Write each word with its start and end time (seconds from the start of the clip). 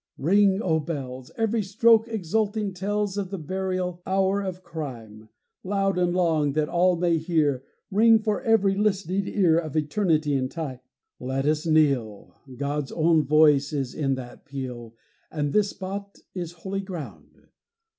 Ring, 0.17 0.63
O 0.63 0.79
bells! 0.79 1.29
Every 1.37 1.61
stroke 1.61 2.07
exulting 2.07 2.73
tells 2.73 3.19
Of 3.19 3.29
the 3.29 3.37
burial 3.37 4.01
hour 4.07 4.41
of 4.41 4.63
crime. 4.63 5.29
Loud 5.63 5.99
and 5.99 6.11
long, 6.15 6.53
that 6.53 6.67
all 6.67 6.95
may 6.95 7.19
hear, 7.19 7.63
Ring 7.91 8.17
for 8.17 8.41
every 8.41 8.73
listening 8.75 9.27
ear 9.27 9.59
Of 9.59 9.77
Eternity 9.77 10.33
and 10.33 10.49
Time! 10.49 10.79
Let 11.19 11.45
us 11.45 11.67
kneel: 11.67 12.33
God's 12.57 12.91
own 12.91 13.21
voice 13.27 13.73
is 13.73 13.93
in 13.93 14.15
that 14.15 14.43
peal, 14.43 14.95
And 15.29 15.53
this 15.53 15.69
spot 15.69 16.17
is 16.33 16.51
holy 16.53 16.81
ground. 16.81 17.49